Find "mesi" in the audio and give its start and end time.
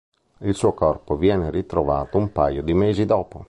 2.73-3.05